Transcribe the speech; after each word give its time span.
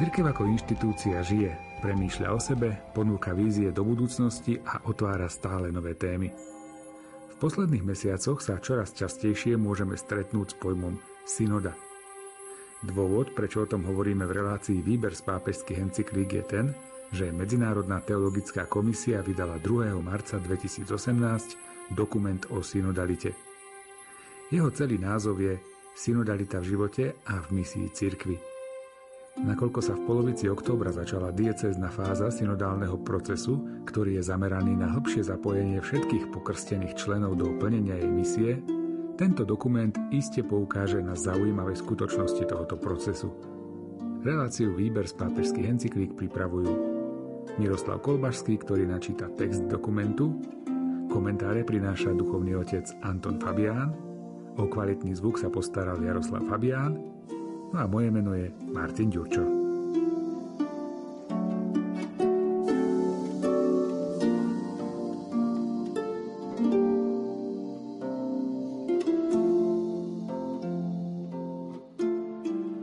Cirkev 0.00 0.32
ako 0.32 0.48
inštitúcia 0.48 1.20
žije, 1.20 1.52
premýšľa 1.84 2.32
o 2.32 2.40
sebe, 2.40 2.72
ponúka 2.96 3.36
vízie 3.36 3.68
do 3.68 3.84
budúcnosti 3.84 4.56
a 4.64 4.80
otvára 4.88 5.28
stále 5.28 5.68
nové 5.68 5.92
témy. 5.92 6.32
V 7.28 7.34
posledných 7.36 7.84
mesiacoch 7.84 8.40
sa 8.40 8.56
čoraz 8.64 8.96
častejšie 8.96 9.60
môžeme 9.60 10.00
stretnúť 10.00 10.46
s 10.48 10.56
pojmom 10.56 10.96
synoda. 11.28 11.76
Dôvod, 12.80 13.36
prečo 13.36 13.60
o 13.60 13.68
tom 13.68 13.84
hovoríme 13.84 14.24
v 14.24 14.40
relácii 14.40 14.80
Výber 14.80 15.12
z 15.12 15.20
pápežských 15.20 15.92
encyklík 15.92 16.32
je 16.32 16.44
ten, 16.48 16.66
že 17.12 17.28
Medzinárodná 17.28 18.00
teologická 18.00 18.64
komisia 18.64 19.20
vydala 19.20 19.60
2. 19.60 20.00
marca 20.00 20.40
2018 20.40 21.92
dokument 21.92 22.40
o 22.48 22.64
synodalite. 22.64 23.36
Jeho 24.48 24.72
celý 24.72 24.96
názov 24.96 25.44
je 25.44 25.60
Synodalita 25.92 26.56
v 26.64 26.72
živote 26.72 27.04
a 27.28 27.44
v 27.44 27.60
misii 27.60 27.92
cirkvi. 27.92 28.49
Nakoľko 29.38 29.78
sa 29.78 29.94
v 29.94 30.04
polovici 30.10 30.50
októbra 30.50 30.90
začala 30.90 31.30
diecézna 31.30 31.86
fáza 31.86 32.34
synodálneho 32.34 32.98
procesu, 33.06 33.62
ktorý 33.86 34.18
je 34.18 34.26
zameraný 34.26 34.74
na 34.74 34.90
hĺbšie 34.90 35.22
zapojenie 35.22 35.78
všetkých 35.78 36.34
pokrstených 36.34 36.98
členov 36.98 37.38
do 37.38 37.54
plnenia 37.62 37.94
jej 37.94 38.10
misie, 38.10 38.50
tento 39.14 39.46
dokument 39.46 39.92
iste 40.10 40.40
poukáže 40.42 40.98
na 40.98 41.12
zaujímavé 41.12 41.76
skutočnosti 41.76 42.42
tohoto 42.48 42.74
procesu. 42.80 43.30
Reláciu 44.24 44.74
Výber 44.74 45.06
z 45.06 45.14
pápežských 45.16 45.68
encyklík 45.68 46.16
pripravujú 46.16 46.72
Miroslav 47.60 48.00
Kolbašský, 48.00 48.60
ktorý 48.64 48.88
načíta 48.88 49.28
text 49.36 49.64
dokumentu, 49.68 50.40
komentáre 51.12 51.66
prináša 51.66 52.14
duchovný 52.16 52.56
otec 52.56 52.86
Anton 53.04 53.36
Fabián, 53.38 53.92
o 54.58 54.68
kvalitný 54.68 55.16
zvuk 55.16 55.40
sa 55.40 55.50
postaral 55.52 56.00
Jaroslav 56.00 56.44
Fabián 56.46 57.09
No 57.70 57.78
a 57.78 57.86
moje 57.86 58.10
meno 58.10 58.34
je 58.34 58.50
Martin 58.74 59.14
Ďurčo. 59.14 59.44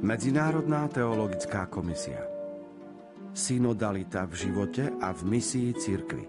Medzinárodná 0.08 0.88
teologická 0.88 1.68
komisia. 1.68 2.24
Synodalita 3.36 4.24
v 4.24 4.34
živote 4.40 4.88
a 5.04 5.12
v 5.12 5.22
misii 5.36 5.76
cirkvi. 5.76 6.24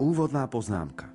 Úvodná 0.00 0.48
poznámka 0.48 1.11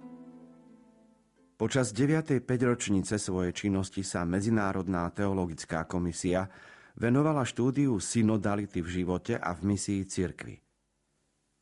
Počas 1.58 1.90
9. 1.90 2.46
5 2.46 2.70
ročnice 2.70 3.18
svojej 3.18 3.50
činnosti 3.50 4.06
sa 4.06 4.22
Medzinárodná 4.30 5.10
teologická 5.10 5.90
komisia 5.90 6.46
venovala 6.94 7.42
štúdiu 7.50 7.98
synodality 7.98 8.86
v 8.86 9.02
živote 9.02 9.42
a 9.42 9.58
v 9.58 9.74
misii 9.74 10.06
cirkvi. 10.06 10.62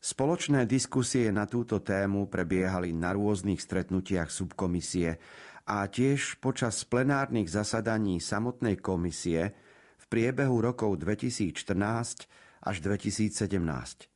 Spoločné 0.03 0.67
diskusie 0.67 1.31
na 1.31 1.47
túto 1.47 1.79
tému 1.79 2.27
prebiehali 2.27 2.91
na 2.91 3.15
rôznych 3.15 3.63
stretnutiach 3.63 4.27
subkomisie 4.35 5.15
a 5.63 5.87
tiež 5.87 6.43
počas 6.43 6.83
plenárnych 6.83 7.47
zasadaní 7.47 8.19
samotnej 8.19 8.75
komisie 8.83 9.55
v 9.95 10.05
priebehu 10.11 10.59
rokov 10.59 11.07
2014 11.07 12.27
až 12.67 12.75
2017. 12.83 14.14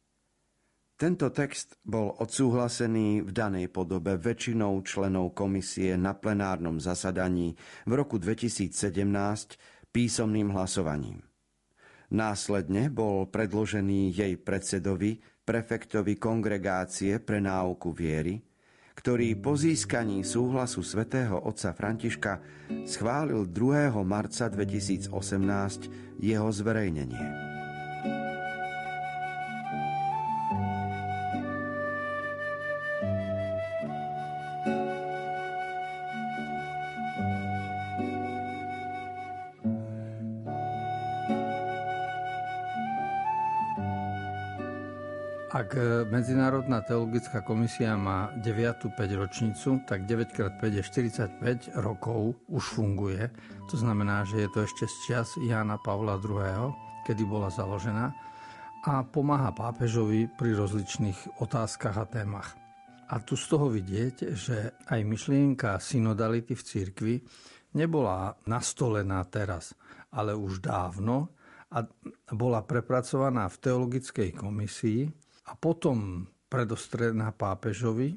Tento 0.99 1.31
text 1.31 1.79
bol 1.79 2.11
odsúhlasený 2.19 3.23
v 3.23 3.31
danej 3.31 3.71
podobe 3.71 4.19
väčšinou 4.19 4.83
členov 4.83 5.31
komisie 5.31 5.95
na 5.95 6.11
plenárnom 6.11 6.75
zasadaní 6.75 7.55
v 7.87 7.91
roku 7.95 8.19
2017 8.19 9.07
písomným 9.95 10.51
hlasovaním. 10.51 11.23
Následne 12.11 12.91
bol 12.91 13.31
predložený 13.31 14.11
jej 14.11 14.35
predsedovi, 14.43 15.23
prefektovi 15.47 16.19
kongregácie 16.19 17.23
pre 17.23 17.39
náuku 17.39 17.95
viery, 17.95 18.43
ktorý 18.99 19.39
po 19.39 19.55
získaní 19.55 20.27
súhlasu 20.27 20.83
svätého 20.83 21.39
otca 21.39 21.71
Františka 21.71 22.43
schválil 22.83 23.47
2. 23.47 23.95
marca 24.03 24.51
2018 24.51 25.15
jeho 26.19 26.49
zverejnenie. 26.51 27.58
Medzinárodná 46.09 46.81
teologická 46.81 47.45
komisia 47.45 47.93
má 47.93 48.33
9. 48.41 48.97
5 48.97 48.97
ročnicu, 49.13 49.77
tak 49.85 50.09
9x5 50.09 50.81
je 50.81 50.81
45 50.81 51.85
rokov 51.85 52.33
už 52.49 52.65
funguje. 52.65 53.29
To 53.69 53.77
znamená, 53.77 54.25
že 54.25 54.41
je 54.41 54.49
to 54.49 54.65
ešte 54.65 54.89
z 54.89 54.95
čias 55.05 55.29
Jána 55.37 55.77
Pavla 55.77 56.17
II., 56.17 56.73
kedy 57.05 57.23
bola 57.29 57.53
založená 57.53 58.09
a 58.89 59.05
pomáha 59.05 59.53
pápežovi 59.53 60.25
pri 60.33 60.57
rozličných 60.57 61.45
otázkach 61.45 62.01
a 62.01 62.09
témach. 62.09 62.57
A 63.13 63.21
tu 63.21 63.37
z 63.37 63.45
toho 63.45 63.69
vidieť, 63.69 64.33
že 64.33 64.81
aj 64.89 65.05
myšlienka 65.05 65.77
synodality 65.77 66.57
v 66.57 66.65
cirkvi 66.65 67.15
nebola 67.77 68.33
nastolená 68.49 69.21
teraz, 69.29 69.77
ale 70.09 70.33
už 70.33 70.57
dávno 70.57 71.37
a 71.69 71.85
bola 72.33 72.65
prepracovaná 72.65 73.45
v 73.45 73.61
teologickej 73.61 74.33
komisii 74.33 75.28
a 75.49 75.57
potom 75.57 76.29
predostrená 76.45 77.33
pápežovi, 77.33 78.13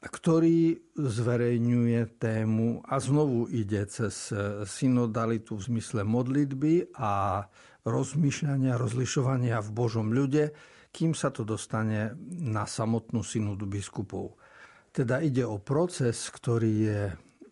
ktorý 0.00 0.80
zverejňuje 0.96 2.16
tému 2.16 2.80
a 2.88 2.96
znovu 2.96 3.52
ide 3.52 3.84
cez 3.84 4.32
synodalitu 4.64 5.60
v 5.60 5.66
zmysle 5.68 6.08
modlitby 6.08 6.96
a 6.96 7.44
rozmýšľania, 7.84 8.80
rozlišovania 8.80 9.60
v 9.60 9.70
Božom 9.76 10.08
ľude, 10.16 10.56
kým 10.88 11.12
sa 11.12 11.28
to 11.28 11.44
dostane 11.44 12.16
na 12.32 12.64
samotnú 12.64 13.20
synodu 13.20 13.68
biskupov. 13.68 14.40
Teda 14.88 15.20
ide 15.20 15.44
o 15.44 15.60
proces, 15.60 16.32
ktorý 16.32 16.72
je 16.72 17.00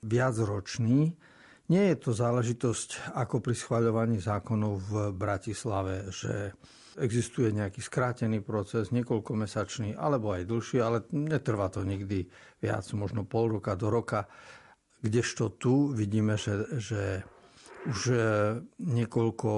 viacročný. 0.02 1.12
Nie 1.68 1.92
je 1.92 1.96
to 2.00 2.16
záležitosť 2.16 3.12
ako 3.12 3.44
pri 3.44 3.52
schváľovaní 3.52 4.24
zákonov 4.24 4.74
v 4.88 4.92
Bratislave, 5.12 6.08
že 6.08 6.56
existuje 6.96 7.52
nejaký 7.52 7.84
skrátený 7.84 8.40
proces, 8.40 8.88
niekoľkomesačný, 8.88 9.92
alebo 9.94 10.32
aj 10.32 10.48
dlhší, 10.48 10.80
ale 10.80 11.04
netrvá 11.12 11.68
to 11.68 11.84
nikdy 11.84 12.24
viac, 12.64 12.88
možno 12.96 13.28
pol 13.28 13.60
roka 13.60 13.76
do 13.76 13.92
roka. 13.92 14.24
Kdežto 15.04 15.60
tu 15.60 15.92
vidíme, 15.92 16.40
že, 16.40 16.66
že 16.80 17.02
už 17.86 18.00
e, 18.10 18.18
niekoľko 18.82 19.50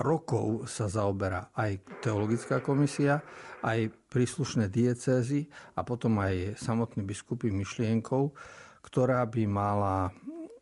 rokov 0.00 0.70
sa 0.70 0.88
zaoberá 0.88 1.52
aj 1.52 2.00
teologická 2.00 2.64
komisia, 2.64 3.20
aj 3.66 3.92
príslušné 4.08 4.70
diecézy 4.72 5.50
a 5.76 5.84
potom 5.84 6.16
aj 6.22 6.56
samotný 6.56 7.04
biskupy 7.04 7.52
myšlienkou, 7.52 8.32
ktorá 8.80 9.26
by 9.28 9.42
mala 9.44 10.14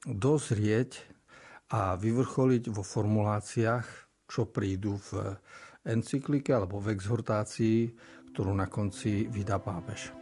dozrieť 0.07 1.03
a 1.75 1.99
vyvrcholiť 1.99 2.71
vo 2.71 2.87
formuláciách, 2.87 3.87
čo 4.31 4.47
prídu 4.47 5.03
v 5.11 5.35
encyklike 5.83 6.55
alebo 6.55 6.79
v 6.79 6.95
exhortácii, 6.95 7.91
ktorú 8.31 8.55
na 8.55 8.71
konci 8.71 9.27
vydá 9.27 9.59
pápež. 9.59 10.15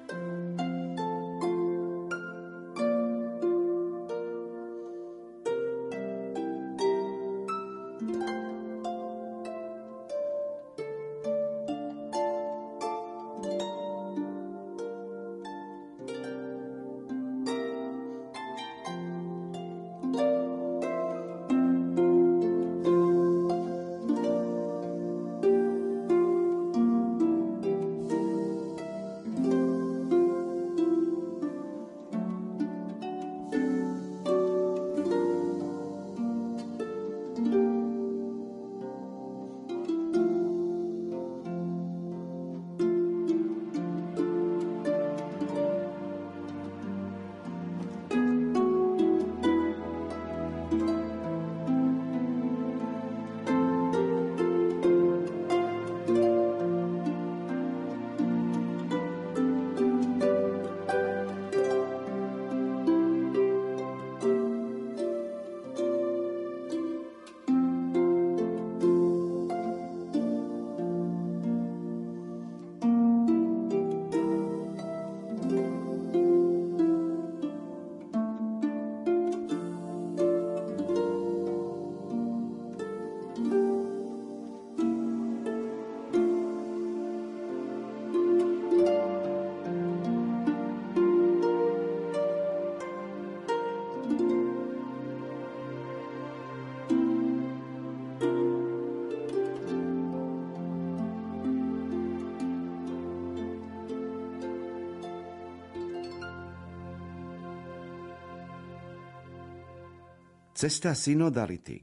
Cesta 110.65 110.97
synodality 110.97 111.77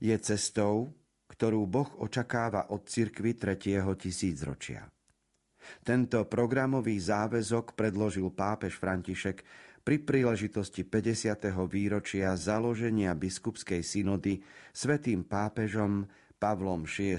je 0.00 0.16
cestou, 0.24 0.88
ktorú 1.28 1.68
Boh 1.68 1.92
očakáva 2.00 2.72
od 2.72 2.88
cirkvy 2.88 3.36
tretieho 3.36 3.92
tisícročia. 4.00 4.88
Tento 5.84 6.24
programový 6.24 6.96
záväzok 6.96 7.76
predložil 7.76 8.32
pápež 8.32 8.80
František 8.80 9.44
pri 9.84 10.00
príležitosti 10.00 10.88
50. 10.88 11.52
výročia 11.68 12.32
založenia 12.32 13.12
biskupskej 13.12 13.84
synody 13.84 14.40
svetým 14.72 15.28
pápežom 15.28 16.08
Pavlom 16.40 16.88
VI. 16.88 17.12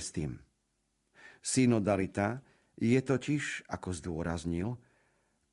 Synodalita 1.38 2.42
je 2.82 2.98
totiž, 2.98 3.70
ako 3.70 3.94
zdôraznil, 3.94 4.74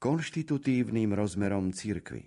konštitutívnym 0.01 1.13
rozmerom 1.13 1.77
cirkvy, 1.77 2.25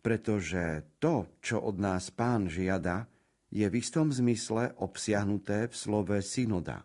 pretože 0.00 0.86
to, 1.02 1.26
čo 1.42 1.60
od 1.62 1.76
nás 1.80 2.08
pán 2.14 2.46
žiada, 2.46 3.08
je 3.48 3.64
v 3.64 3.74
istom 3.80 4.12
zmysle 4.12 4.76
obsiahnuté 4.76 5.72
v 5.72 5.74
slove 5.74 6.16
synoda. 6.20 6.84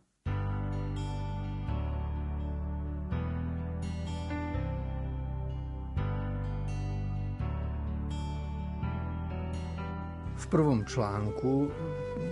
V 10.40 10.46
prvom 10.52 10.86
článku 10.86 11.68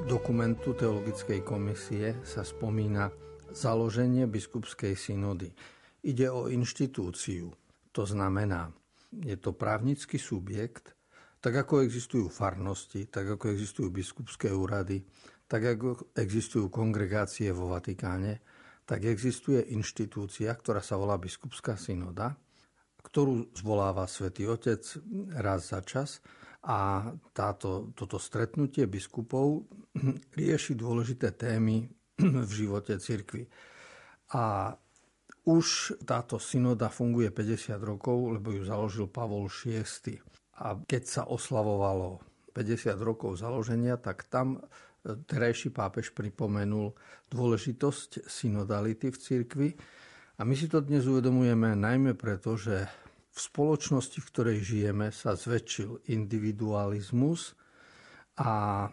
dokumentu 0.06 0.78
Teologickej 0.78 1.42
komisie 1.42 2.22
sa 2.22 2.46
spomína 2.46 3.10
založenie 3.52 4.30
biskupskej 4.30 4.94
synody. 4.96 5.52
Ide 6.06 6.30
o 6.32 6.48
inštitúciu, 6.48 7.52
to 7.92 8.04
znamená, 8.08 8.72
je 9.12 9.36
to 9.36 9.52
právnický 9.52 10.16
subjekt, 10.16 10.96
tak 11.42 11.68
ako 11.68 11.84
existujú 11.84 12.32
farnosti, 12.32 13.10
tak 13.12 13.36
ako 13.36 13.52
existujú 13.52 13.92
biskupské 13.92 14.54
úrady, 14.54 15.04
tak 15.50 15.68
ako 15.76 16.16
existujú 16.16 16.72
kongregácie 16.72 17.52
vo 17.52 17.68
Vatikáne, 17.68 18.40
tak 18.88 19.04
existuje 19.04 19.72
inštitúcia, 19.76 20.54
ktorá 20.54 20.80
sa 20.80 20.96
volá 20.96 21.20
biskupská 21.20 21.76
synoda, 21.76 22.38
ktorú 23.02 23.52
zvoláva 23.58 24.06
svätý 24.06 24.46
Otec 24.48 24.86
raz 25.36 25.74
za 25.74 25.82
čas 25.82 26.22
a 26.62 27.10
táto, 27.34 27.90
toto 27.98 28.22
stretnutie 28.22 28.86
biskupov 28.86 29.66
rieši 30.38 30.78
dôležité 30.78 31.34
témy 31.34 31.90
v 32.22 32.52
živote 32.54 33.02
cirkvy. 33.02 33.50
A 34.38 34.76
už 35.46 35.98
táto 36.06 36.38
synoda 36.38 36.94
funguje 36.94 37.34
50 37.34 37.82
rokov, 37.82 38.38
lebo 38.38 38.54
ju 38.54 38.62
založil 38.62 39.08
Pavol 39.10 39.50
VI. 39.50 40.22
A 40.62 40.78
keď 40.78 41.04
sa 41.10 41.22
oslavovalo 41.26 42.22
50 42.54 42.94
rokov 43.02 43.42
založenia, 43.42 43.98
tak 43.98 44.30
tam 44.30 44.62
e, 44.62 45.18
terajší 45.26 45.74
pápež 45.74 46.14
pripomenul 46.14 46.94
dôležitosť 47.34 48.30
synodality 48.30 49.10
v 49.10 49.18
cirkvi. 49.18 49.70
A 50.38 50.46
my 50.46 50.54
si 50.54 50.70
to 50.70 50.84
dnes 50.86 51.10
uvedomujeme 51.10 51.74
najmä 51.74 52.14
preto, 52.14 52.54
že 52.54 52.86
v 53.32 53.40
spoločnosti, 53.40 54.20
v 54.20 54.30
ktorej 54.30 54.58
žijeme, 54.62 55.08
sa 55.10 55.34
zväčšil 55.34 56.12
individualizmus 56.12 57.56
a 58.38 58.86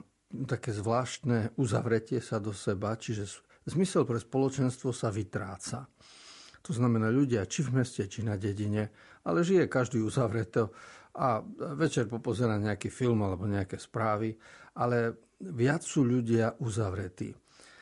také 0.46 0.70
zvláštne 0.70 1.58
uzavretie 1.58 2.22
sa 2.22 2.38
do 2.38 2.54
seba, 2.54 2.94
čiže 2.94 3.42
zmysel 3.66 4.06
pre 4.06 4.22
spoločenstvo 4.22 4.94
sa 4.94 5.10
vytráca. 5.10 5.90
To 6.62 6.72
znamená 6.74 7.08
ľudia, 7.08 7.46
či 7.46 7.62
v 7.64 7.80
meste, 7.82 8.06
či 8.10 8.26
na 8.26 8.34
dedine, 8.34 8.90
ale 9.24 9.44
žije 9.46 9.70
každý 9.70 10.02
uzavreto 10.02 10.72
a 11.18 11.42
večer 11.74 12.06
popozerá 12.06 12.58
nejaký 12.58 12.92
film 12.92 13.26
alebo 13.26 13.48
nejaké 13.48 13.80
správy, 13.80 14.36
ale 14.78 15.30
viac 15.42 15.82
sú 15.82 16.06
ľudia 16.06 16.54
uzavretí. 16.62 17.34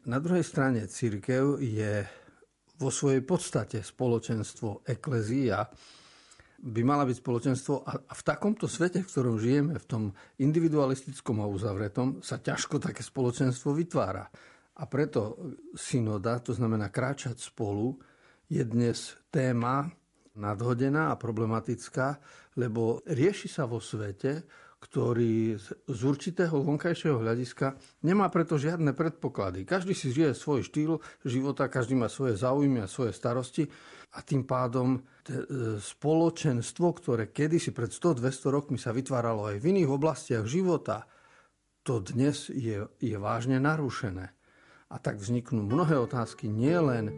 Na 0.06 0.22
druhej 0.22 0.46
strane 0.46 0.86
církev 0.86 1.58
je 1.58 2.06
vo 2.78 2.90
svojej 2.92 3.24
podstate 3.24 3.82
spoločenstvo 3.82 4.86
eklezia, 4.86 5.66
by 6.56 6.80
mala 6.82 7.04
byť 7.04 7.16
spoločenstvo 7.20 7.74
a 7.84 8.12
v 8.16 8.22
takomto 8.24 8.64
svete, 8.64 9.04
v 9.04 9.08
ktorom 9.08 9.36
žijeme, 9.36 9.76
v 9.76 9.86
tom 9.86 10.04
individualistickom 10.40 11.44
a 11.44 11.46
uzavretom, 11.46 12.24
sa 12.24 12.40
ťažko 12.40 12.80
také 12.80 13.04
spoločenstvo 13.04 13.76
vytvára. 13.76 14.24
A 14.76 14.82
preto 14.88 15.36
synoda, 15.76 16.40
to 16.40 16.56
znamená 16.56 16.88
kráčať 16.88 17.40
spolu, 17.40 17.96
je 18.46 18.62
dnes 18.62 18.96
téma 19.30 19.90
nadhodená 20.36 21.10
a 21.10 21.18
problematická, 21.18 22.20
lebo 22.54 23.00
rieši 23.08 23.48
sa 23.48 23.64
vo 23.64 23.80
svete, 23.80 24.44
ktorý 24.76 25.56
z 25.88 26.00
určitého 26.04 26.62
vonkajšieho 26.62 27.18
hľadiska 27.18 27.74
nemá 28.04 28.28
preto 28.28 28.60
žiadne 28.60 28.92
predpoklady. 28.92 29.64
Každý 29.64 29.96
si 29.96 30.12
žije 30.12 30.36
svoj 30.36 30.62
štýl 30.62 31.00
života, 31.24 31.66
každý 31.72 31.96
má 31.96 32.06
svoje 32.12 32.36
záujmy 32.36 32.84
a 32.84 32.90
svoje 32.90 33.16
starosti 33.16 33.66
a 34.14 34.22
tým 34.22 34.44
pádom 34.44 35.00
te, 35.24 35.42
spoločenstvo, 35.80 36.92
ktoré 37.02 37.32
kedysi 37.32 37.72
pred 37.72 37.90
100-200 37.90 38.54
rokmi 38.54 38.78
sa 38.78 38.92
vytváralo 38.92 39.48
aj 39.50 39.56
v 39.58 39.68
iných 39.74 39.90
oblastiach 39.90 40.44
života, 40.46 41.08
to 41.80 41.98
dnes 42.04 42.52
je, 42.52 42.84
je 43.00 43.16
vážne 43.16 43.56
narušené. 43.58 44.36
A 44.86 45.02
tak 45.02 45.18
vzniknú 45.18 45.66
mnohé 45.66 45.98
otázky 45.98 46.46
nielen 46.46 47.10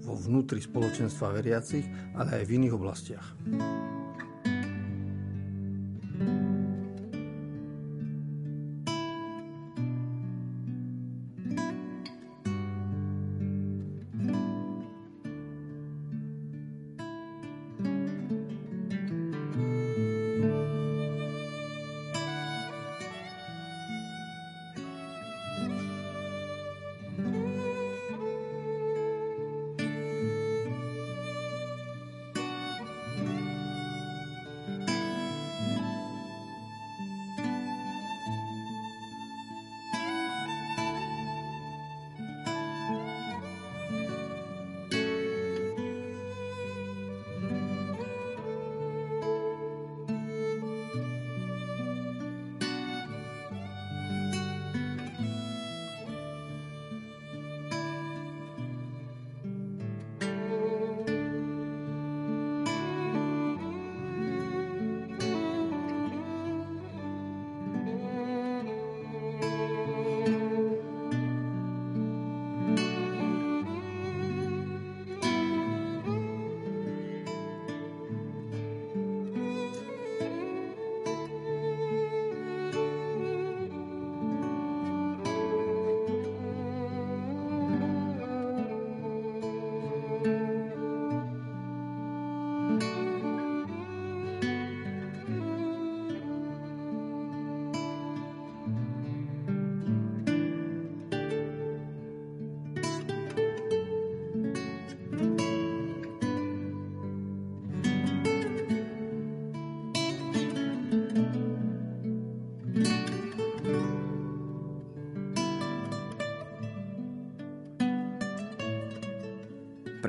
vo 0.00 0.16
vnútri 0.16 0.56
spoločenstva 0.64 1.36
veriacich, 1.36 1.84
ale 2.16 2.40
aj 2.40 2.44
v 2.48 2.52
iných 2.56 2.72
oblastiach. 2.72 3.26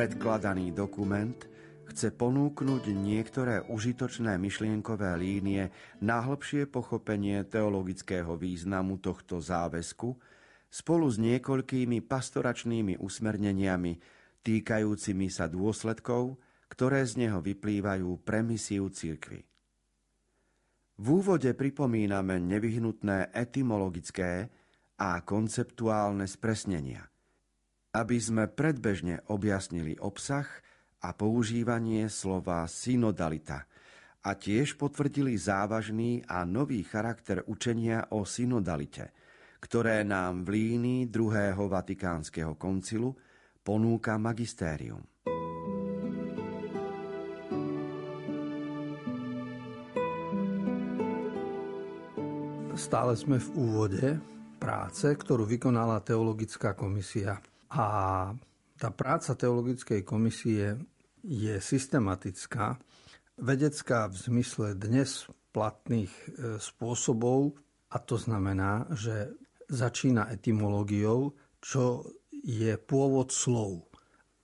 Predkladaný 0.02 0.74
dokument 0.74 1.38
chce 1.86 2.10
ponúknuť 2.10 2.90
niektoré 2.90 3.62
užitočné 3.70 4.34
myšlienkové 4.42 5.14
línie 5.14 5.70
na 6.02 6.26
hĺbšie 6.26 6.66
pochopenie 6.66 7.46
teologického 7.46 8.34
významu 8.34 8.98
tohto 8.98 9.38
záväzku 9.38 10.18
spolu 10.74 11.06
s 11.06 11.22
niekoľkými 11.22 12.02
pastoračnými 12.02 12.98
usmerneniami 12.98 14.02
týkajúcimi 14.42 15.30
sa 15.30 15.46
dôsledkov, 15.46 16.34
ktoré 16.74 17.06
z 17.06 17.22
neho 17.22 17.38
vyplývajú 17.38 18.26
pre 18.26 18.42
misiu 18.42 18.90
církvy. 18.90 19.46
V 20.98 21.06
úvode 21.14 21.54
pripomíname 21.54 22.42
nevyhnutné 22.42 23.38
etymologické 23.38 24.50
a 24.98 25.22
konceptuálne 25.22 26.26
spresnenia, 26.26 27.06
aby 27.92 28.18
sme 28.20 28.48
predbežne 28.48 29.20
objasnili 29.28 30.00
obsah 30.00 30.48
a 31.04 31.12
používanie 31.12 32.08
slova 32.08 32.64
synodalita 32.68 33.68
a 34.22 34.32
tiež 34.38 34.78
potvrdili 34.78 35.34
závažný 35.36 36.22
a 36.30 36.46
nový 36.46 36.86
charakter 36.86 37.42
učenia 37.50 38.14
o 38.14 38.22
synodalite, 38.24 39.12
ktoré 39.60 40.06
nám 40.06 40.46
v 40.46 40.56
línii 40.56 41.10
druhého 41.10 41.66
Vatikánskeho 41.68 42.56
koncilu 42.56 43.18
ponúka 43.66 44.16
magistérium. 44.22 45.02
Stále 52.72 53.14
sme 53.14 53.38
v 53.38 53.50
úvode 53.54 54.18
práce, 54.58 55.06
ktorú 55.06 55.46
vykonala 55.46 56.02
teologická 56.02 56.74
komisia. 56.74 57.38
A 57.72 57.88
tá 58.76 58.90
práca 58.92 59.32
teologickej 59.32 60.04
komisie 60.04 60.76
je 61.24 61.56
systematická, 61.62 62.76
vedecká 63.40 64.12
v 64.12 64.16
zmysle 64.18 64.76
dnes 64.76 65.30
platných 65.56 66.12
e, 66.12 66.26
spôsobov, 66.60 67.56
a 67.92 67.98
to 68.00 68.16
znamená, 68.16 68.88
že 68.96 69.36
začína 69.68 70.32
etymológiou, 70.32 71.36
čo 71.60 72.08
je 72.32 72.76
pôvod 72.80 73.32
slov. 73.32 73.88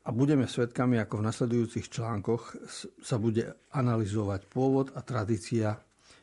A 0.07 0.15
budeme 0.15 0.47
svedkami, 0.47 0.99
ako 1.03 1.19
v 1.19 1.27
nasledujúcich 1.27 1.87
článkoch 1.91 2.55
sa 3.03 3.17
bude 3.19 3.59
analyzovať 3.75 4.47
pôvod 4.47 4.95
a 4.95 5.03
tradícia 5.03 5.75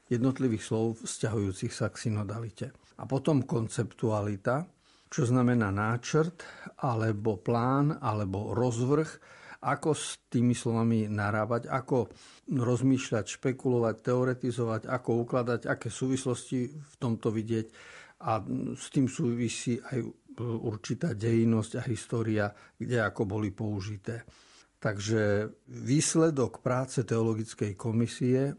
jednotlivých 0.09 0.65
slov 0.65 1.05
vzťahujúcich 1.05 1.73
sa 1.73 1.93
k 1.93 2.09
synodalite. 2.09 2.73
A 2.97 3.05
potom 3.05 3.45
konceptualita, 3.45 4.65
čo 5.15 5.23
znamená 5.31 5.71
náčrt, 5.71 6.43
alebo 6.83 7.39
plán, 7.39 8.03
alebo 8.03 8.51
rozvrh, 8.51 9.07
ako 9.63 9.95
s 9.95 10.27
tými 10.27 10.59
slovami 10.59 11.07
narábať, 11.07 11.71
ako 11.71 12.11
rozmýšľať, 12.51 13.39
špekulovať, 13.39 13.95
teoretizovať, 14.03 14.83
ako 14.91 15.11
ukladať, 15.23 15.71
aké 15.71 15.87
súvislosti 15.87 16.67
v 16.67 16.95
tomto 16.99 17.31
vidieť. 17.31 17.67
A 18.27 18.43
s 18.75 18.91
tým 18.91 19.07
súvisí 19.07 19.79
aj 19.79 20.03
určitá 20.43 21.15
dejnosť 21.15 21.73
a 21.79 21.83
história, 21.87 22.51
kde 22.75 22.99
ako 22.99 23.23
boli 23.23 23.55
použité. 23.55 24.27
Takže 24.83 25.47
výsledok 25.71 26.59
práce 26.59 27.07
teologickej 27.07 27.79
komisie 27.79 28.51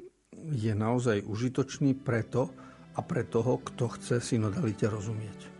je 0.56 0.72
naozaj 0.72 1.20
užitočný 1.28 2.00
preto 2.00 2.48
a 2.96 3.04
pre 3.04 3.28
toho, 3.28 3.60
kto 3.60 3.92
chce 4.00 4.24
synodalite 4.24 4.88
rozumieť. 4.88 5.55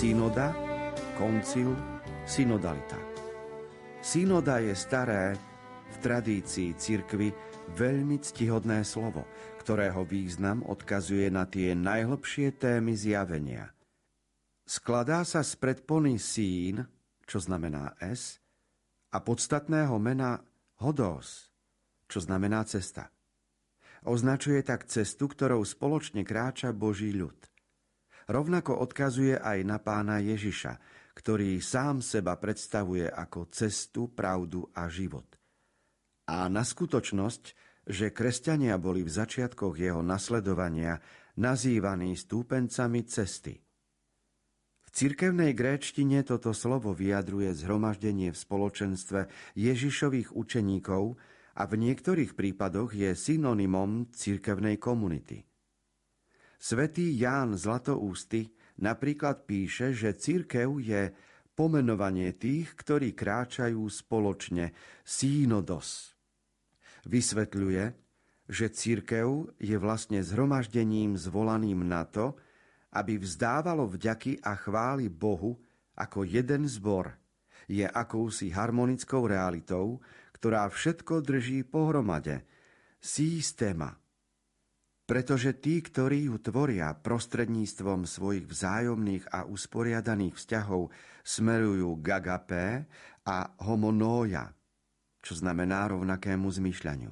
Synoda, 0.00 0.56
koncil, 1.20 1.76
synodalita. 2.24 2.96
Synoda 4.00 4.56
je 4.56 4.72
staré, 4.72 5.36
v 5.92 5.96
tradícii 6.00 6.72
cirkvy 6.72 7.28
veľmi 7.76 8.16
ctihodné 8.16 8.80
slovo, 8.80 9.28
ktorého 9.60 10.00
význam 10.08 10.64
odkazuje 10.64 11.28
na 11.28 11.44
tie 11.44 11.76
najhlbšie 11.76 12.56
témy 12.56 12.96
zjavenia. 12.96 13.76
Skladá 14.64 15.20
sa 15.28 15.44
z 15.44 15.60
predpony 15.60 16.16
sín, 16.16 16.80
čo 17.28 17.36
znamená 17.36 17.92
S, 18.00 18.40
a 19.12 19.20
podstatného 19.20 20.00
mena 20.00 20.40
hodos, 20.80 21.52
čo 22.08 22.24
znamená 22.24 22.64
cesta. 22.64 23.12
Označuje 24.08 24.64
tak 24.64 24.88
cestu, 24.88 25.28
ktorou 25.28 25.60
spoločne 25.60 26.24
kráča 26.24 26.72
Boží 26.72 27.12
ľud 27.12 27.49
rovnako 28.30 28.78
odkazuje 28.78 29.34
aj 29.34 29.58
na 29.66 29.82
pána 29.82 30.22
Ježiša, 30.22 30.78
ktorý 31.18 31.58
sám 31.58 32.00
seba 32.00 32.38
predstavuje 32.38 33.10
ako 33.10 33.50
cestu, 33.50 34.08
pravdu 34.08 34.70
a 34.72 34.86
život. 34.86 35.26
A 36.30 36.46
na 36.46 36.62
skutočnosť, 36.62 37.44
že 37.90 38.14
kresťania 38.14 38.78
boli 38.78 39.02
v 39.02 39.10
začiatkoch 39.10 39.74
jeho 39.74 40.00
nasledovania 40.00 41.02
nazývaní 41.34 42.14
stúpencami 42.14 43.02
cesty. 43.02 43.58
V 44.86 44.88
cirkevnej 44.94 45.54
gréčtine 45.54 46.22
toto 46.22 46.54
slovo 46.54 46.94
vyjadruje 46.94 47.50
zhromaždenie 47.54 48.30
v 48.30 48.38
spoločenstve 48.38 49.26
Ježišových 49.58 50.34
učeníkov 50.34 51.18
a 51.58 51.62
v 51.66 51.74
niektorých 51.78 52.38
prípadoch 52.38 52.94
je 52.94 53.10
synonymom 53.14 54.10
cirkevnej 54.14 54.78
komunity. 54.78 55.49
Svetý 56.60 57.16
Ján 57.16 57.56
Zlatoústy 57.56 58.52
napríklad 58.76 59.48
píše, 59.48 59.96
že 59.96 60.12
církev 60.12 60.76
je 60.76 61.08
pomenovanie 61.56 62.36
tých, 62.36 62.76
ktorí 62.76 63.16
kráčajú 63.16 63.80
spoločne, 63.88 64.76
sínodos. 65.00 66.12
Vysvetľuje, 67.08 67.96
že 68.52 68.66
církev 68.68 69.56
je 69.56 69.76
vlastne 69.80 70.20
zhromaždením 70.20 71.16
zvolaným 71.16 71.80
na 71.80 72.04
to, 72.04 72.36
aby 72.92 73.16
vzdávalo 73.16 73.88
vďaky 73.88 74.44
a 74.44 74.52
chváli 74.52 75.08
Bohu 75.08 75.56
ako 75.96 76.28
jeden 76.28 76.68
zbor. 76.68 77.16
Je 77.72 77.88
akousi 77.88 78.52
harmonickou 78.52 79.24
realitou, 79.24 80.04
ktorá 80.36 80.68
všetko 80.68 81.24
drží 81.24 81.64
pohromade. 81.64 82.44
Systéma. 83.00 83.96
Pretože 85.10 85.58
tí, 85.58 85.82
ktorí 85.82 86.30
ju 86.30 86.38
tvoria 86.38 86.94
prostredníctvom 86.94 88.06
svojich 88.06 88.46
vzájomných 88.46 89.34
a 89.34 89.42
usporiadaných 89.42 90.38
vzťahov, 90.38 90.94
smerujú 91.26 91.98
k 91.98 92.06
agapé 92.14 92.86
a 93.26 93.50
homonója, 93.66 94.54
čo 95.18 95.34
znamená 95.34 95.90
rovnakému 95.90 96.46
zmýšľaniu. 96.46 97.10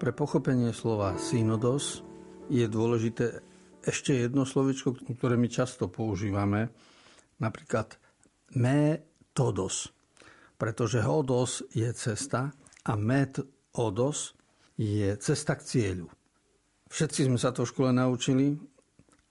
Pre 0.00 0.12
pochopenie 0.16 0.72
slova 0.72 1.20
synodos 1.20 2.00
je 2.48 2.64
dôležité 2.72 3.53
ešte 3.84 4.16
jedno 4.16 4.48
slovičko, 4.48 4.96
ktoré 5.16 5.36
my 5.36 5.48
často 5.52 5.92
používame, 5.92 6.72
napríklad 7.38 8.00
metodos, 8.56 9.92
pretože 10.56 11.04
hodos 11.04 11.60
je 11.76 11.88
cesta 11.92 12.48
a 12.84 12.92
metodos 12.96 14.32
je 14.80 15.14
cesta 15.20 15.54
k 15.54 15.62
cieľu. 15.62 16.08
Všetci 16.88 17.26
sme 17.26 17.38
sa 17.38 17.50
to 17.50 17.66
v 17.66 17.70
škole 17.70 17.90
naučili, 17.90 18.54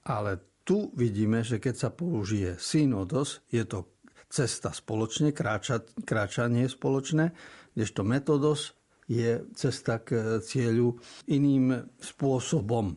ale 0.08 0.62
tu 0.68 0.92
vidíme, 0.96 1.44
že 1.44 1.60
keď 1.60 1.76
sa 1.76 1.90
použije 1.92 2.60
synodos, 2.60 3.44
je 3.52 3.64
to 3.64 3.94
cesta 4.32 4.74
spoločne, 4.74 5.36
kráča, 5.36 5.84
kráčanie 6.04 6.66
spoločné, 6.66 7.32
kdežto 7.76 8.02
metodos 8.02 8.74
je 9.06 9.44
cesta 9.54 10.00
k 10.00 10.40
cieľu 10.40 10.98
iným 11.28 11.92
spôsobom. 12.00 12.96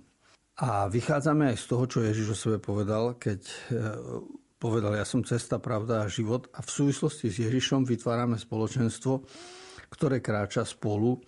A 0.57 0.89
vychádzame 0.89 1.53
aj 1.53 1.57
z 1.61 1.67
toho, 1.69 1.85
čo 1.85 1.99
Ježiš 2.01 2.33
o 2.33 2.37
sebe 2.37 2.57
povedal, 2.57 3.21
keď 3.21 3.41
e, 3.45 3.55
povedal, 4.57 4.97
ja 4.97 5.05
som 5.05 5.21
cesta, 5.21 5.61
pravda 5.61 6.05
a 6.05 6.13
život. 6.13 6.49
A 6.57 6.65
v 6.65 6.71
súvislosti 6.73 7.29
s 7.29 7.45
Ježišom 7.45 7.85
vytvárame 7.85 8.41
spoločenstvo, 8.41 9.21
ktoré 9.93 10.25
kráča 10.25 10.65
spolu 10.65 11.21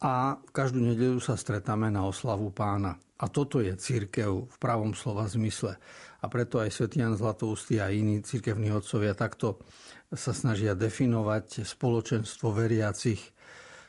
a 0.00 0.40
každú 0.40 0.80
nedelu 0.80 1.20
sa 1.20 1.36
stretáme 1.36 1.92
na 1.92 2.08
oslavu 2.08 2.48
pána. 2.56 2.96
A 3.20 3.28
toto 3.28 3.60
je 3.60 3.76
církev 3.76 4.48
v 4.48 4.56
pravom 4.56 4.96
slova 4.96 5.28
zmysle. 5.28 5.76
A 6.20 6.26
preto 6.32 6.56
aj 6.56 6.72
svätý 6.72 7.04
Jan 7.04 7.20
Zlatoustý 7.20 7.84
a 7.84 7.92
iní 7.92 8.24
církevní 8.24 8.72
otcovia 8.72 9.12
takto 9.12 9.60
sa 10.08 10.32
snažia 10.32 10.72
definovať 10.72 11.68
spoločenstvo 11.68 12.48
veriacich 12.56 13.34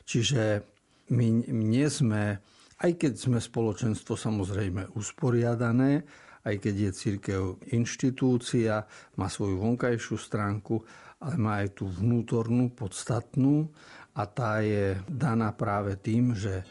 Čiže 0.06 0.62
my 1.10 1.50
nie 1.50 1.86
sme, 1.90 2.38
aj 2.76 2.90
keď 3.00 3.12
sme 3.16 3.38
spoločenstvo 3.40 4.16
samozrejme 4.16 4.92
usporiadané, 4.96 6.04
aj 6.46 6.56
keď 6.62 6.74
je 6.78 6.90
církev 6.92 7.42
inštitúcia, 7.74 8.86
má 9.18 9.26
svoju 9.26 9.58
vonkajšiu 9.58 10.16
stránku, 10.20 10.84
ale 11.18 11.34
má 11.40 11.64
aj 11.64 11.80
tú 11.80 11.88
vnútornú, 11.88 12.70
podstatnú 12.76 13.66
a 14.14 14.22
tá 14.28 14.60
je 14.60 15.00
daná 15.08 15.56
práve 15.56 15.96
tým, 15.96 16.36
že 16.36 16.62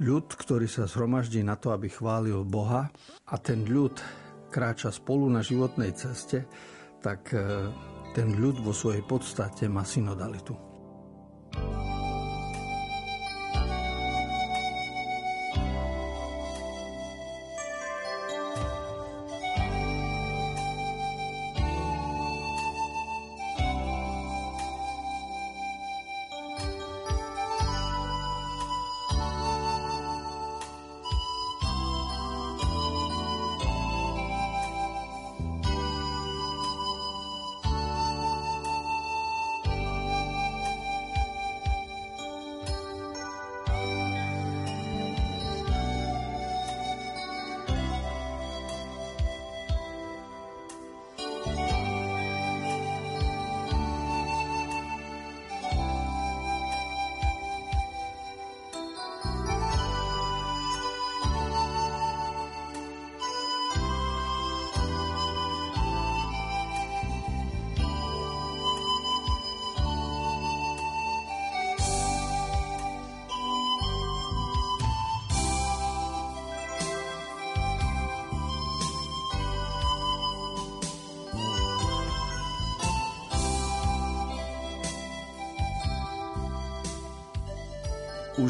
ľud, 0.00 0.32
ktorý 0.32 0.64
sa 0.64 0.88
zhromaždí 0.88 1.44
na 1.44 1.60
to, 1.60 1.76
aby 1.76 1.92
chválil 1.92 2.42
Boha 2.42 2.88
a 3.28 3.34
ten 3.36 3.68
ľud 3.68 4.00
kráča 4.50 4.90
spolu 4.90 5.28
na 5.30 5.44
životnej 5.44 5.92
ceste, 5.94 6.48
tak 7.04 7.30
eh, 7.36 7.68
ten 8.16 8.34
ľud 8.34 8.64
vo 8.64 8.74
svojej 8.74 9.04
podstate 9.06 9.70
má 9.70 9.86
synodalitu. 9.86 10.69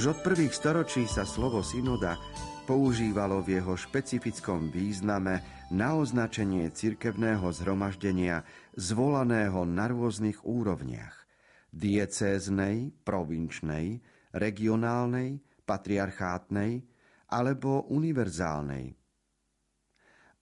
Už 0.01 0.17
od 0.17 0.25
prvých 0.25 0.57
storočí 0.57 1.05
sa 1.05 1.29
slovo 1.29 1.61
synoda 1.61 2.17
používalo 2.65 3.45
v 3.45 3.61
jeho 3.61 3.77
špecifickom 3.77 4.73
význame 4.73 5.45
na 5.77 5.93
označenie 5.93 6.73
cirkevného 6.73 7.45
zhromaždenia 7.53 8.41
zvolaného 8.81 9.69
na 9.69 9.93
rôznych 9.93 10.41
úrovniach 10.41 11.29
diecéznej, 11.69 12.97
provinčnej, 13.05 14.01
regionálnej, 14.33 15.37
patriarchátnej 15.69 16.81
alebo 17.29 17.85
univerzálnej. 17.93 18.97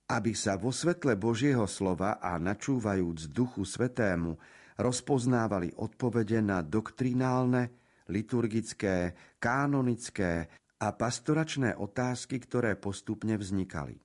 Aby 0.06 0.38
sa 0.38 0.54
vo 0.54 0.70
svetle 0.70 1.18
Božieho 1.18 1.66
slova 1.66 2.22
a 2.22 2.38
načúvajúc 2.38 3.34
Duchu 3.34 3.66
Svetému 3.66 4.38
rozpoznávali 4.78 5.74
odpovede 5.74 6.46
na 6.46 6.62
doktrinálne, 6.62 7.87
liturgické, 8.08 9.14
kanonické 9.38 10.48
a 10.80 10.88
pastoračné 10.94 11.76
otázky, 11.76 12.40
ktoré 12.42 12.74
postupne 12.76 13.36
vznikali. 13.36 14.00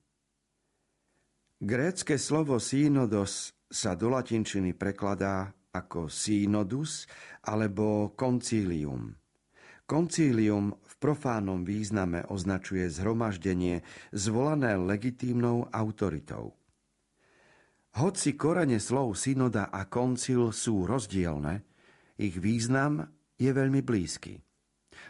Grécke 1.64 2.20
slovo 2.20 2.60
synodos 2.60 3.56
sa 3.72 3.96
do 3.96 4.12
latinčiny 4.12 4.76
prekladá 4.76 5.56
ako 5.74 6.12
synodus 6.12 7.08
alebo 7.48 8.14
koncílium. 8.14 9.16
Koncílium 9.84 10.76
v 10.76 10.94
profánom 11.00 11.64
význame 11.64 12.24
označuje 12.28 12.88
zhromaždenie 12.88 13.84
zvolané 14.16 14.80
legitímnou 14.80 15.68
autoritou. 15.72 16.56
Hoci 17.94 18.34
korene 18.34 18.82
slov 18.82 19.14
synoda 19.20 19.70
a 19.70 19.86
koncil 19.86 20.50
sú 20.50 20.90
rozdielne, 20.90 21.62
ich 22.18 22.38
význam 22.42 23.06
je 23.38 23.50
veľmi 23.50 23.82
blízky. 23.82 24.40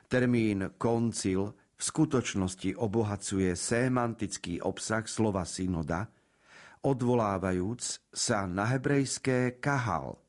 Termín 0.07 0.75
koncil 0.79 1.53
v 1.75 1.81
skutočnosti 1.81 2.79
obohacuje 2.79 3.51
semantický 3.57 4.63
obsah 4.63 5.03
slova 5.03 5.43
synoda, 5.43 6.07
odvolávajúc 6.83 8.11
sa 8.11 8.47
na 8.47 8.67
hebrejské 8.71 9.59
kahal, 9.59 10.19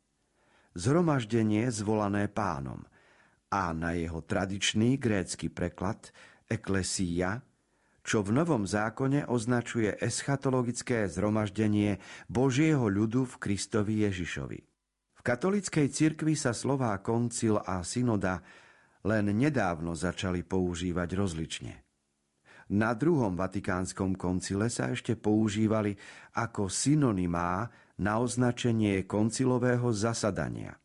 zhromaždenie 0.74 1.70
zvolané 1.70 2.26
pánom, 2.30 2.82
a 3.54 3.70
na 3.70 3.94
jeho 3.94 4.18
tradičný 4.18 4.98
grécky 4.98 5.46
preklad 5.46 6.10
eklesia, 6.50 7.38
čo 8.02 8.26
v 8.26 8.34
Novom 8.34 8.66
zákone 8.66 9.30
označuje 9.30 9.94
eschatologické 10.02 11.06
zhromaždenie 11.06 12.02
Božieho 12.26 12.90
ľudu 12.90 13.22
v 13.30 13.34
Kristovi 13.38 14.02
Ježišovi 14.02 14.73
katolickej 15.24 15.88
cirkvi 15.88 16.36
sa 16.36 16.52
slová 16.52 16.92
koncil 17.00 17.56
a 17.56 17.80
synoda 17.80 18.44
len 19.08 19.32
nedávno 19.32 19.96
začali 19.96 20.44
používať 20.44 21.08
rozlične. 21.16 21.74
Na 22.76 22.92
druhom 22.92 23.32
vatikánskom 23.36 24.16
koncile 24.16 24.68
sa 24.68 24.92
ešte 24.92 25.16
používali 25.16 25.96
ako 26.36 26.68
synonymá 26.68 27.68
na 28.00 28.20
označenie 28.20 29.08
koncilového 29.08 29.88
zasadania– 29.92 30.76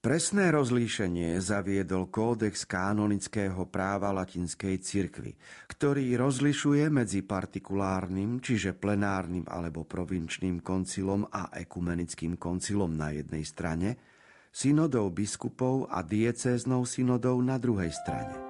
Presné 0.00 0.48
rozlíšenie 0.48 1.36
zaviedol 1.44 2.08
kódex 2.08 2.64
kanonického 2.64 3.68
práva 3.68 4.08
latinskej 4.16 4.80
cirkvi, 4.80 5.36
ktorý 5.68 6.16
rozlišuje 6.16 6.88
medzi 6.88 7.20
partikulárnym, 7.20 8.40
čiže 8.40 8.72
plenárnym 8.72 9.44
alebo 9.44 9.84
provinčným 9.84 10.64
koncilom 10.64 11.28
a 11.28 11.52
ekumenickým 11.52 12.40
koncilom 12.40 12.96
na 12.96 13.12
jednej 13.12 13.44
strane, 13.44 14.00
synodou 14.48 15.12
biskupov 15.12 15.92
a 15.92 16.00
diecéznou 16.00 16.88
synodou 16.88 17.36
na 17.44 17.60
druhej 17.60 17.92
strane. 17.92 18.49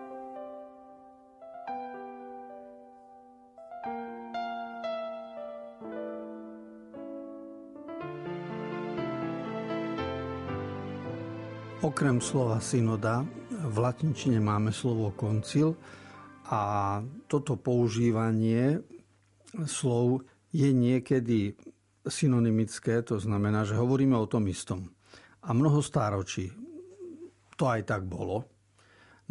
Okrem 11.80 12.20
slova 12.20 12.60
synoda 12.60 13.24
v 13.48 13.76
latinčine 13.80 14.36
máme 14.36 14.68
slovo 14.68 15.16
koncil 15.16 15.72
a 16.52 17.00
toto 17.24 17.56
používanie 17.56 18.84
slov 19.64 20.28
je 20.52 20.68
niekedy 20.76 21.56
synonymické, 22.04 23.00
to 23.00 23.16
znamená, 23.16 23.64
že 23.64 23.80
hovoríme 23.80 24.12
o 24.12 24.28
tom 24.28 24.44
istom. 24.52 24.92
A 25.40 25.56
mnoho 25.56 25.80
stáročí 25.80 26.52
to 27.56 27.64
aj 27.64 27.88
tak 27.88 28.04
bolo. 28.04 28.44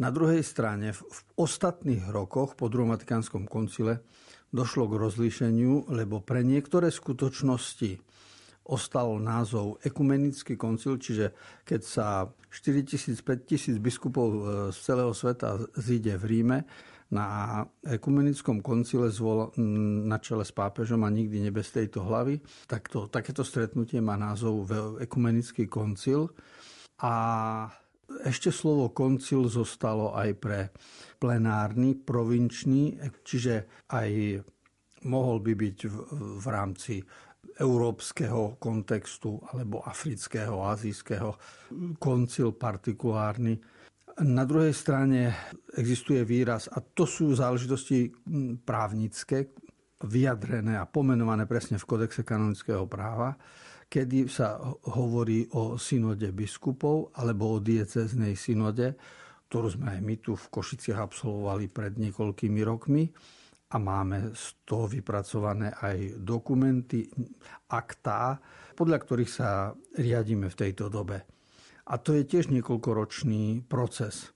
Na 0.02 0.10
druhej 0.10 0.42
strane 0.42 0.90
v 0.90 1.02
ostatných 1.38 2.10
rokoch 2.10 2.58
po 2.58 2.66
druhom 2.66 2.90
Vatikánskom 2.90 3.46
koncile 3.46 4.02
došlo 4.50 4.90
k 4.90 4.98
rozlíšeniu, 4.98 5.86
lebo 5.94 6.18
pre 6.18 6.42
niektoré 6.42 6.90
skutočnosti 6.90 8.02
ostal 8.70 9.18
názov 9.18 9.82
Ekumenický 9.82 10.54
koncil, 10.54 10.96
čiže 11.02 11.34
keď 11.66 11.80
sa 11.82 12.06
4000, 12.54 13.18
5000 13.18 13.82
biskupov 13.82 14.28
e, 14.30 14.40
z 14.70 14.78
celého 14.78 15.10
sveta 15.10 15.58
zíde 15.74 16.14
v 16.16 16.24
Ríme, 16.24 16.58
na 17.10 17.58
ekumenickom 17.82 18.62
koncile 18.62 19.10
zvol, 19.10 19.50
na 20.06 20.22
čele 20.22 20.46
s 20.46 20.54
pápežom 20.54 21.02
a 21.02 21.10
nikdy 21.10 21.42
nebe 21.42 21.58
z 21.58 21.82
tejto 21.82 22.06
hlavy. 22.06 22.38
Tak 22.70 22.86
to, 22.86 23.10
takéto 23.10 23.42
stretnutie 23.42 23.98
má 23.98 24.14
názov 24.14 24.70
Ekumenický 25.02 25.66
koncil. 25.66 26.30
A 27.02 27.66
ešte 28.22 28.54
slovo 28.54 28.94
koncil 28.94 29.50
zostalo 29.50 30.14
aj 30.14 30.30
pre 30.38 30.60
plenárny, 31.18 31.98
provinčný, 31.98 32.98
čiže 33.26 33.86
aj 33.90 34.42
mohol 35.06 35.40
by 35.40 35.52
byť 35.56 35.78
v, 35.86 35.96
v 36.38 36.46
rámci 36.46 36.94
európskeho 37.60 38.56
kontextu 38.56 39.36
alebo 39.52 39.84
afrického, 39.84 40.64
azijského, 40.64 41.36
koncil 42.00 42.56
partikulárny. 42.56 43.60
Na 44.20 44.44
druhej 44.44 44.72
strane 44.72 45.32
existuje 45.76 46.24
výraz, 46.24 46.68
a 46.72 46.80
to 46.80 47.04
sú 47.04 47.32
záležitosti 47.36 48.12
právnické, 48.64 49.52
vyjadrené 50.00 50.80
a 50.80 50.88
pomenované 50.88 51.44
presne 51.44 51.76
v 51.76 51.84
kodexe 51.84 52.24
kanonického 52.24 52.88
práva, 52.88 53.36
kedy 53.84 54.32
sa 54.32 54.56
hovorí 54.96 55.44
o 55.52 55.76
synode 55.76 56.32
biskupov 56.32 57.12
alebo 57.20 57.56
o 57.56 57.62
dieceznej 57.62 58.32
synode, 58.32 58.96
ktorú 59.52 59.76
sme 59.76 59.92
aj 59.92 60.00
my 60.00 60.14
tu 60.24 60.32
v 60.38 60.46
Košiciach 60.48 61.04
absolvovali 61.04 61.68
pred 61.68 62.00
niekoľkými 62.00 62.60
rokmi 62.64 63.04
a 63.70 63.76
máme 63.78 64.34
z 64.34 64.66
toho 64.66 64.90
vypracované 64.90 65.70
aj 65.78 66.18
dokumenty, 66.18 67.06
aktá, 67.70 68.42
podľa 68.74 68.98
ktorých 68.98 69.30
sa 69.30 69.70
riadíme 69.94 70.50
v 70.50 70.58
tejto 70.58 70.90
dobe. 70.90 71.22
A 71.90 71.94
to 71.98 72.14
je 72.18 72.26
tiež 72.26 72.50
niekoľkoročný 72.50 73.66
proces. 73.70 74.34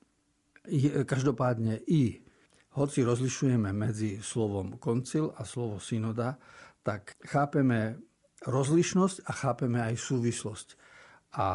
Každopádne 1.07 1.83
i, 1.91 2.23
hoci 2.75 3.07
rozlišujeme 3.07 3.71
medzi 3.71 4.19
slovom 4.23 4.79
koncil 4.79 5.31
a 5.35 5.47
slovo 5.47 5.79
synoda, 5.79 6.39
tak 6.83 7.19
chápeme 7.23 7.99
rozlišnosť 8.47 9.17
a 9.27 9.31
chápeme 9.35 9.79
aj 9.83 9.95
súvislosť. 9.99 10.69
A 11.35 11.47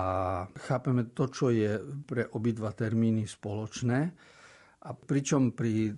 chápeme 0.68 1.15
to, 1.15 1.32
čo 1.32 1.52
je 1.56 1.80
pre 2.04 2.28
obidva 2.36 2.76
termíny 2.76 3.24
spoločné. 3.24 4.00
A 4.80 4.89
pričom 4.96 5.56
pri 5.56 5.92
e, 5.92 5.94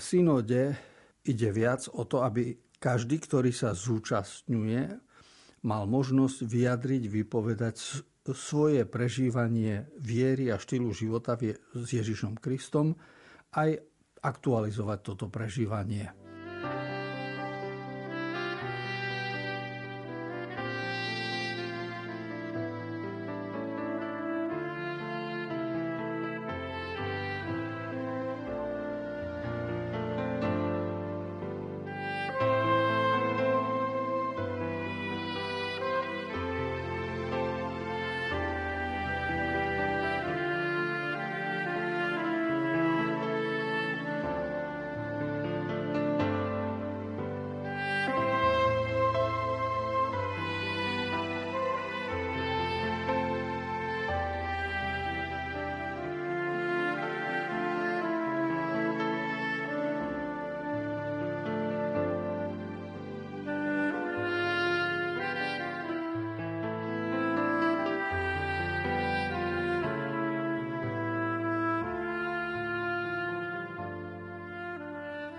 synode 0.00 0.76
ide 1.24 1.50
viac 1.50 1.88
o 1.92 2.04
to, 2.04 2.22
aby 2.22 2.56
každý, 2.76 3.20
ktorý 3.20 3.50
sa 3.50 3.72
zúčastňuje, 3.72 4.82
mal 5.64 5.82
možnosť 5.88 6.44
vyjadriť, 6.44 7.02
vypovedať 7.08 7.76
svoje 8.32 8.84
prežívanie 8.88 9.88
viery 10.00 10.48
a 10.52 10.56
štýlu 10.56 10.92
života 10.92 11.36
s 11.76 11.88
Ježišom 11.88 12.40
Kristom, 12.40 12.96
aj 13.52 13.80
aktualizovať 14.24 14.98
toto 15.04 15.28
prežívanie. 15.28 16.23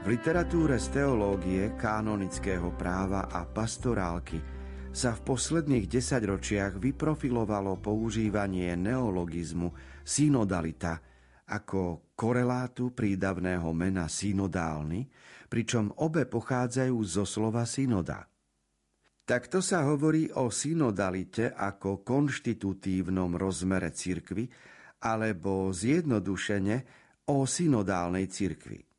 V 0.05 0.13
literatúre 0.13 0.77
z 0.77 1.01
teológie, 1.01 1.73
kanonického 1.81 2.77
práva 2.77 3.25
a 3.25 3.41
pastorálky 3.41 4.37
sa 4.93 5.17
v 5.17 5.33
posledných 5.33 5.89
desaťročiach 5.89 6.77
vyprofilovalo 6.77 7.81
používanie 7.81 8.69
neologizmu 8.77 9.73
synodalita 10.05 11.01
ako 11.49 12.13
korelátu 12.13 12.93
prídavného 12.93 13.65
mena 13.73 14.05
synodálny, 14.05 15.09
pričom 15.49 15.89
obe 15.97 16.29
pochádzajú 16.29 16.97
zo 17.01 17.25
slova 17.25 17.65
synoda. 17.65 18.29
Takto 19.25 19.57
sa 19.57 19.89
hovorí 19.89 20.29
o 20.37 20.53
synodalite 20.53 21.49
ako 21.49 22.05
konštitutívnom 22.05 23.41
rozmere 23.41 23.89
cirkvy 23.89 24.45
alebo 25.01 25.73
zjednodušene 25.73 26.77
o 27.25 27.49
synodálnej 27.49 28.29
cirkvi. 28.29 28.94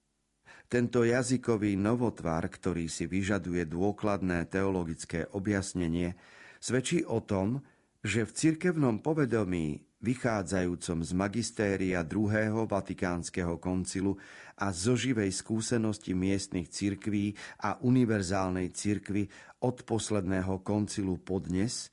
Tento 0.66 1.06
jazykový 1.06 1.78
novotvar, 1.78 2.50
ktorý 2.50 2.90
si 2.90 3.06
vyžaduje 3.06 3.70
dôkladné 3.70 4.50
teologické 4.50 5.22
objasnenie, 5.30 6.18
svedčí 6.58 7.06
o 7.06 7.22
tom, 7.22 7.62
že 8.02 8.26
v 8.26 8.34
cirkevnom 8.34 8.98
povedomí 8.98 9.86
vychádzajúcom 10.02 10.98
z 11.06 11.10
magistéria 11.14 12.02
druhého 12.02 12.66
Vatikánskeho 12.66 13.62
koncilu 13.62 14.18
a 14.58 14.74
zo 14.74 14.98
živej 14.98 15.30
skúsenosti 15.30 16.12
miestnych 16.14 16.70
cirkví 16.70 17.34
a 17.62 17.78
univerzálnej 17.82 18.70
cirkvy 18.74 19.30
od 19.62 19.86
posledného 19.86 20.62
koncilu 20.66 21.18
podnes, 21.22 21.90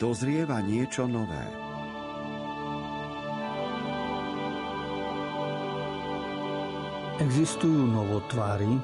dozrieva 0.00 0.64
niečo 0.64 1.06
nové. 1.06 1.44
Existujú 7.14 7.86
novotvári, 7.94 8.74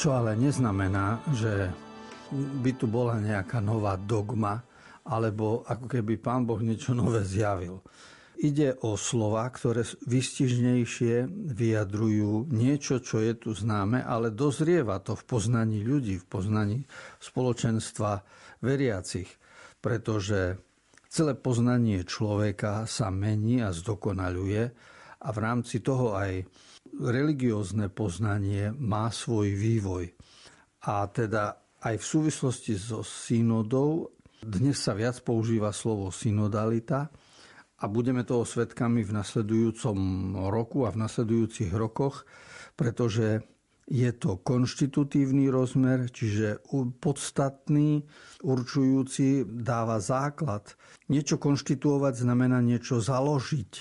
čo 0.00 0.16
ale 0.16 0.32
neznamená, 0.32 1.20
že 1.36 1.68
by 2.32 2.72
tu 2.72 2.88
bola 2.88 3.20
nejaká 3.20 3.60
nová 3.60 4.00
dogma 4.00 4.64
alebo 5.04 5.60
ako 5.60 5.84
keby 5.84 6.16
pán 6.16 6.48
Boh 6.48 6.56
niečo 6.56 6.96
nové 6.96 7.20
zjavil. 7.20 7.84
Ide 8.40 8.80
o 8.80 8.96
slova, 8.96 9.44
ktoré 9.52 9.84
vystižnejšie 10.08 11.28
vyjadrujú 11.52 12.48
niečo, 12.48 12.96
čo 13.04 13.20
je 13.20 13.36
tu 13.36 13.52
známe, 13.52 14.00
ale 14.00 14.32
dozrieva 14.32 14.96
to 15.04 15.12
v 15.12 15.36
poznaní 15.36 15.84
ľudí, 15.84 16.16
v 16.16 16.26
poznaní 16.32 16.80
spoločenstva 17.20 18.24
veriacich, 18.64 19.28
pretože 19.84 20.56
celé 21.12 21.36
poznanie 21.36 22.08
človeka 22.08 22.88
sa 22.88 23.12
mení 23.12 23.60
a 23.60 23.68
zdokonaluje 23.68 24.62
a 25.20 25.28
v 25.28 25.38
rámci 25.44 25.84
toho 25.84 26.16
aj 26.16 26.40
religiózne 27.00 27.92
poznanie 27.92 28.72
má 28.72 29.12
svoj 29.12 29.52
vývoj. 29.52 30.14
A 30.86 31.06
teda 31.10 31.58
aj 31.82 32.00
v 32.00 32.04
súvislosti 32.04 32.74
so 32.78 33.04
synodou 33.04 34.16
dnes 34.46 34.78
sa 34.78 34.94
viac 34.94 35.18
používa 35.26 35.74
slovo 35.74 36.14
synodalita 36.14 37.10
a 37.82 37.84
budeme 37.90 38.22
toho 38.22 38.46
svetkami 38.46 39.02
v 39.02 39.10
nasledujúcom 39.18 39.98
roku 40.46 40.86
a 40.86 40.94
v 40.94 41.02
nasledujúcich 41.02 41.74
rokoch, 41.74 42.22
pretože 42.78 43.42
je 43.90 44.10
to 44.14 44.38
konštitutívny 44.38 45.50
rozmer, 45.50 46.06
čiže 46.10 46.62
podstatný, 47.02 48.06
určujúci, 48.46 49.46
dáva 49.46 49.98
základ. 49.98 50.78
Niečo 51.10 51.42
konštituovať 51.42 52.22
znamená 52.22 52.62
niečo 52.62 53.02
založiť, 53.02 53.72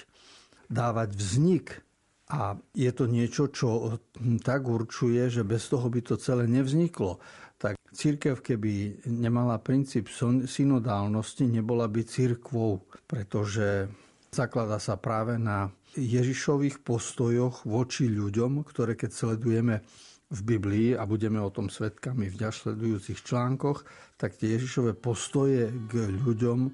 dávať 0.70 1.10
vznik 1.14 1.85
a 2.26 2.58
je 2.74 2.90
to 2.90 3.06
niečo, 3.06 3.54
čo 3.54 4.02
tak 4.42 4.66
určuje, 4.66 5.30
že 5.30 5.46
bez 5.46 5.70
toho 5.70 5.86
by 5.94 6.02
to 6.02 6.18
celé 6.18 6.50
nevzniklo. 6.50 7.22
Tak 7.62 7.78
církev, 7.94 8.42
keby 8.42 9.06
nemala 9.06 9.62
princíp 9.62 10.10
synodálnosti, 10.46 11.46
nebola 11.46 11.86
by 11.86 12.02
církvou, 12.02 12.82
pretože 13.06 13.86
zaklada 14.34 14.82
sa 14.82 14.98
práve 14.98 15.38
na 15.38 15.70
Ježišových 15.96 16.84
postojoch 16.84 17.64
voči 17.64 18.10
ľuďom, 18.12 18.66
ktoré 18.68 18.98
keď 18.98 19.12
sledujeme 19.14 19.86
v 20.34 20.40
Biblii 20.42 20.90
a 20.98 21.06
budeme 21.06 21.38
o 21.40 21.54
tom 21.54 21.70
svetkami 21.70 22.28
v 22.28 22.36
sledujúcich 22.42 23.22
článkoch, 23.22 23.86
tak 24.18 24.36
tie 24.36 24.58
Ježišové 24.58 24.98
postoje 24.98 25.70
k 25.88 26.10
ľuďom 26.26 26.74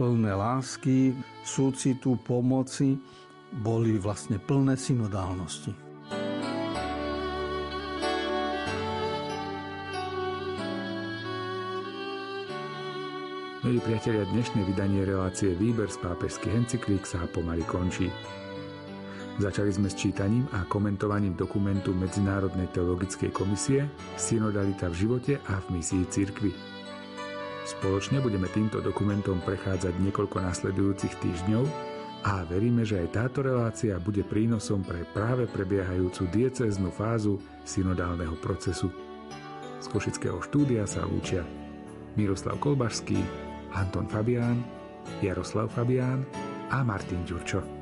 plné 0.00 0.32
lásky, 0.32 1.12
súcitu, 1.44 2.16
pomoci, 2.24 2.98
boli 3.52 3.98
vlastne 4.00 4.42
plné 4.42 4.74
synodálnosti. 4.74 5.86
Milí 13.66 13.82
priatelia, 13.82 14.22
dnešné 14.30 14.62
vydanie 14.62 15.02
relácie 15.02 15.50
Výber 15.58 15.90
z 15.90 15.98
pápežských 15.98 16.54
encyklík 16.54 17.02
sa 17.02 17.26
pomaly 17.26 17.66
končí. 17.66 18.06
Začali 19.42 19.74
sme 19.74 19.90
s 19.90 19.98
čítaním 19.98 20.46
a 20.54 20.62
komentovaním 20.70 21.34
dokumentu 21.34 21.90
Medzinárodnej 21.90 22.70
teologickej 22.70 23.34
komisie 23.34 23.90
Synodalita 24.14 24.86
v 24.86 25.02
živote 25.02 25.42
a 25.50 25.58
v 25.66 25.82
misii 25.82 26.06
cirkvi. 26.06 26.54
Spoločne 27.66 28.22
budeme 28.22 28.46
týmto 28.54 28.78
dokumentom 28.78 29.42
prechádzať 29.42 29.98
niekoľko 29.98 30.46
nasledujúcich 30.46 31.18
týždňov 31.18 31.95
a 32.26 32.42
veríme, 32.42 32.82
že 32.82 32.98
aj 33.06 33.08
táto 33.14 33.46
relácia 33.46 33.94
bude 34.02 34.26
prínosom 34.26 34.82
pre 34.82 35.06
práve 35.14 35.46
prebiehajúcu 35.46 36.26
dieceznú 36.34 36.90
fázu 36.90 37.38
synodálneho 37.62 38.34
procesu. 38.42 38.90
Z 39.78 39.86
Košického 39.86 40.42
štúdia 40.42 40.82
sa 40.90 41.06
lúčia 41.06 41.46
Miroslav 42.18 42.58
Kolbašský, 42.58 43.22
Anton 43.78 44.10
Fabián, 44.10 44.58
Jaroslav 45.22 45.70
Fabián 45.70 46.26
a 46.74 46.82
Martin 46.82 47.22
Ďurčo. 47.22 47.75